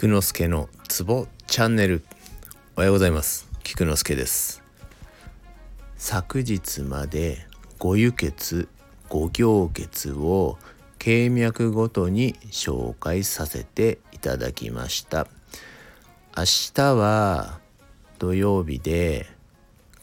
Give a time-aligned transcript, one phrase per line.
[0.00, 2.04] 菊之助のツボチャンネル
[2.76, 3.50] おはようございます。
[3.64, 4.62] 菊之助です。
[5.96, 7.44] 昨日まで
[7.80, 8.68] 五輸血
[9.08, 10.56] 五行血を
[11.00, 15.26] 経脈ごとに紹介させていただきました。
[16.36, 17.58] 明日は
[18.20, 19.26] 土曜日で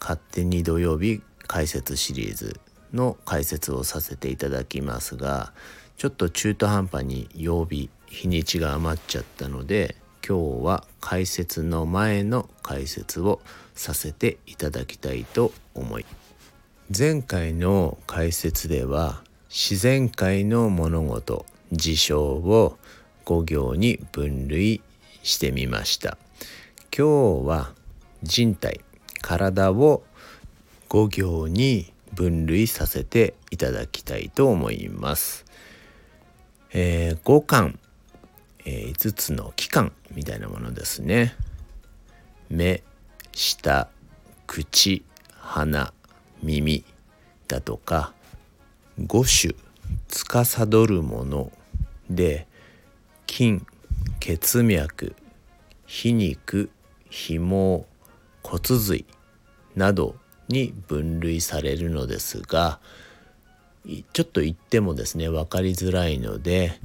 [0.02, 2.59] 勝手に土曜日解説シリーズ
[2.93, 5.54] の解説をさせていただきますが
[5.96, 9.95] ちょっと中途半端に曜日日にちが余っちゃったので
[10.27, 13.41] 今日は解説の前の解説を
[13.75, 16.05] させていただきたいと思い
[16.95, 22.78] 前回の解説では自然界の物事事象を
[23.25, 24.81] 5行に分類
[25.23, 26.17] してみました
[26.95, 27.71] 今日は
[28.23, 28.81] 人体
[29.21, 30.03] 体を
[30.89, 35.45] 5行に分類させていただきたいと思います。
[36.72, 37.80] えー、五感、
[38.98, 41.36] 5つの器官みたいなものですね。
[42.50, 42.82] 目、
[43.34, 43.90] 舌、
[44.48, 45.04] 口、
[45.38, 45.94] 鼻、
[46.42, 46.86] 耳
[47.48, 48.14] だとか
[49.06, 49.54] 五種
[50.08, 51.52] 司るもの
[52.10, 52.48] で
[53.30, 53.62] 筋
[54.20, 55.16] 血脈
[55.86, 56.70] 皮肉
[57.09, 57.86] 皮毛
[58.44, 59.06] 骨髄
[59.76, 60.16] など
[60.48, 62.80] に分類されるのですが
[64.14, 66.80] ちょっと言ってもですね分かりづらいので、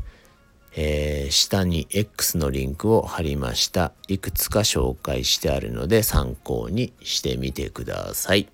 [0.76, 3.92] えー、下に X のリンクを貼りました。
[4.08, 8.48] いくつか紹介してあるので参考にしてみてください。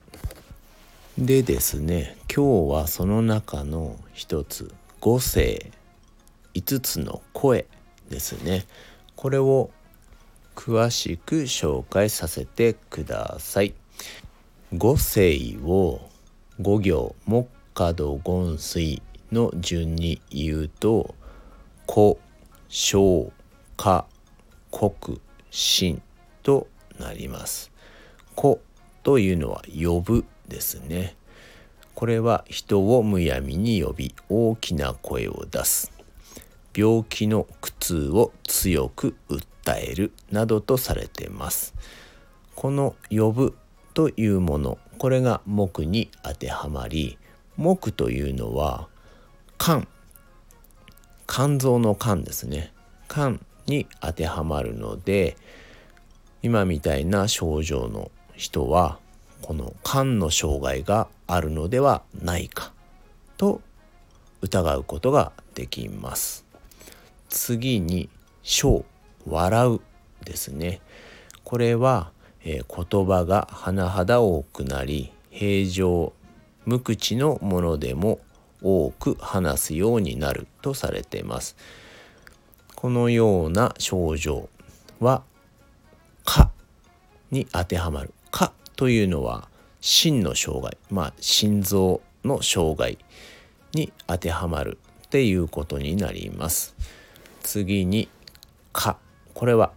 [1.19, 5.73] でですね今日はその中の一つ五声
[6.55, 7.67] 5つの声
[8.09, 8.67] ですね。
[9.15, 9.71] これを
[10.55, 13.75] 詳しく紹介させてください。
[14.73, 16.01] 五世を
[16.61, 21.15] 五行木角権水の順に言うと
[21.87, 22.17] 古
[22.69, 23.33] 小
[23.77, 24.07] 下
[24.71, 25.21] 国
[25.51, 26.01] 神
[26.43, 26.67] と
[26.99, 27.71] なります。
[28.39, 28.59] 古
[29.03, 31.17] というのは呼ぶですね。
[31.95, 35.93] これは人をむやみに呼び大きな声を出す。
[36.77, 41.75] 病気の苦痛を強く訴えるなどとされています。
[42.55, 43.57] この呼ぶ
[43.95, 47.19] というものこれが木に当てはまり
[47.57, 48.89] 木というのは
[49.59, 49.87] 肝
[51.37, 52.73] 肝臓の肝ですね。
[53.09, 55.37] 肝に当てはまるので
[56.43, 58.99] 今みたいな症状の人は
[59.43, 62.73] この肝の障害があるのではないか
[63.37, 63.61] と
[64.41, 66.47] 疑うことができます。
[67.29, 68.09] 次に
[68.43, 68.87] 小
[69.29, 69.81] 笑う
[70.25, 70.81] ですね。
[71.45, 72.13] これは
[72.49, 76.13] えー、言葉が甚だ多くなり平常
[76.65, 78.21] 無口のものでも
[78.63, 81.57] 多く話すようになるとされています。
[82.75, 84.49] このような症状
[85.01, 85.23] は
[86.25, 86.51] 「か」
[87.31, 89.49] に当てはまる「か」というのは
[89.81, 92.99] 心の障害まあ心臓の障害
[93.73, 96.75] に当てはまるっていうことになります。
[97.43, 98.09] 次に
[98.73, 98.99] 「か」
[99.35, 99.73] これは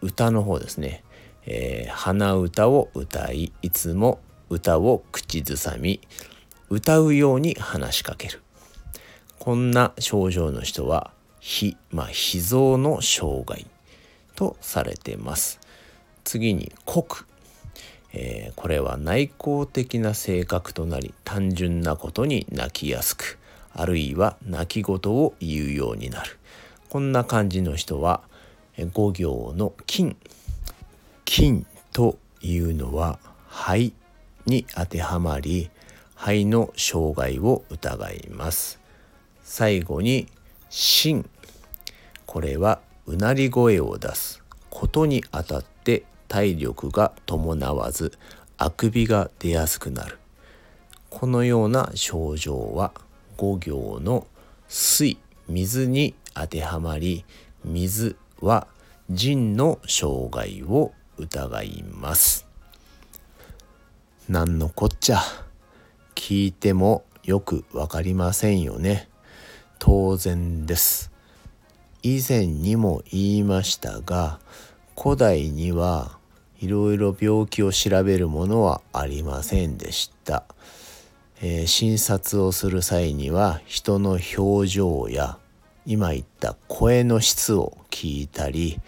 [0.00, 1.02] 歌の方ですね。
[1.46, 4.20] えー、鼻歌を歌いいつも
[4.50, 6.00] 歌を口ずさみ
[6.68, 8.42] 歌うように話しかける。
[9.38, 13.66] こんな症状の人は非まあ脾臓の障害
[14.34, 15.60] とされてます。
[16.24, 17.04] 次に国、
[18.12, 23.38] えー、これは内向的な性格となり単純なことに泣きやすく
[23.72, 26.38] あるいは泣き言を言うようになる。
[26.88, 28.22] こんな感じの人は
[28.92, 30.16] 五行の金。
[31.24, 33.18] 金というのは
[33.48, 33.92] 肺
[34.46, 35.70] に当てはまり
[36.16, 38.80] 肺の障害を疑います。
[39.42, 40.26] 最後に
[40.68, 41.28] 心
[42.24, 48.12] これはうなり声を出すことにあたって体力が伴わず
[48.58, 50.18] あくびが出やすくなる。
[51.10, 52.92] このような症状は
[53.36, 54.26] 五行の
[54.68, 55.18] 水
[55.48, 57.24] 水に当てはまり
[57.64, 58.66] 水は
[59.10, 62.46] 腎の障害を疑います。
[64.28, 65.45] 何のこっちゃ。
[66.16, 69.08] 聞いてもよくわかりませんよね。
[69.78, 71.12] 当然です。
[72.02, 74.40] 以前にも言いましたが
[75.00, 76.18] 古代には
[76.60, 80.44] いろいろ病気を調べるものはありませんでした、
[81.42, 85.38] えー、診察をする際には人の表情や
[85.84, 88.80] 今言った声の質を聞いたり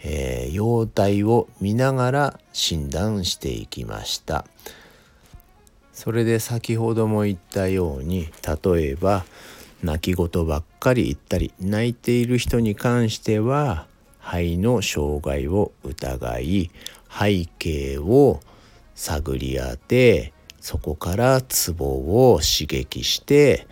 [0.00, 4.44] えー、容体を見ながら診断していきました。
[5.98, 8.28] それで先ほども言ったように
[8.64, 9.24] 例えば
[9.82, 13.88] 泣き言ばっかり言ったり泣いている人に関しては
[14.20, 16.70] 肺の障害を疑い
[17.10, 18.38] 背景を
[18.94, 21.86] 探り当てそこからツボ
[22.32, 23.66] を刺激して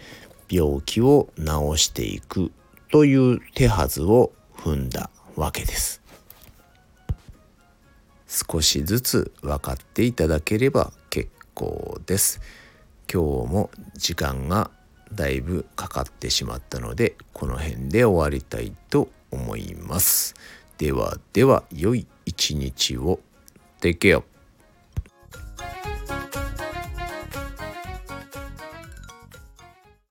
[0.50, 1.44] 病気を治
[1.80, 2.50] していく
[2.90, 6.02] という手はずを踏んだわけです。
[8.26, 12.40] 少しずつ分かっていただければ結行です。
[13.12, 14.70] 今日も時間が
[15.12, 20.34] だいぶかかってしまったのでこの辺で終わりたいと思います。
[20.78, 23.20] ではでは良い一日を。
[23.80, 24.35] Take care.